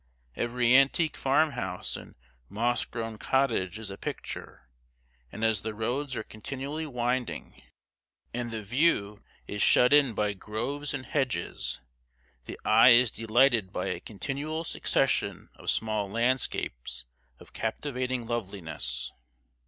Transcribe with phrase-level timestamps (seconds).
[0.35, 2.15] Every antique farm house and
[2.49, 4.67] moss grown cottage is a picture;
[5.31, 7.61] and as the roads are continually winding,
[8.33, 11.81] and the view is shut in by groves and hedges,
[12.45, 17.05] the eye is delighted by a continual succession of small landscapes
[17.37, 19.11] of captivating loveliness.